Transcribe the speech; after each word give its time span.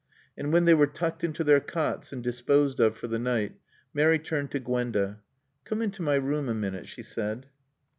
And 0.35 0.51
when 0.51 0.65
they 0.65 0.73
were 0.73 0.87
tucked 0.87 1.23
into 1.23 1.43
their 1.43 1.59
cots 1.59 2.11
and 2.11 2.23
disposed 2.23 2.79
of 2.79 2.97
for 2.97 3.05
the 3.05 3.19
night 3.19 3.57
Mary 3.93 4.17
turned 4.17 4.49
to 4.49 4.59
Gwenda. 4.59 5.19
"Come 5.63 5.79
into 5.83 6.01
my 6.01 6.15
room 6.15 6.49
a 6.49 6.55
minute," 6.55 6.87
she 6.87 7.03
said. 7.03 7.45